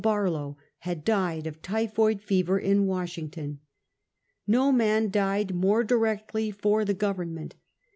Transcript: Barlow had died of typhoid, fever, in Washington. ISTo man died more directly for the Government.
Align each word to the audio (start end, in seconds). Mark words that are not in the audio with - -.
Barlow 0.03 0.57
had 0.79 1.03
died 1.05 1.45
of 1.45 1.61
typhoid, 1.61 2.23
fever, 2.23 2.57
in 2.57 2.87
Washington. 2.87 3.59
ISTo 4.49 4.71
man 4.75 5.11
died 5.11 5.53
more 5.53 5.83
directly 5.83 6.49
for 6.49 6.83
the 6.83 6.95
Government. 6.95 7.53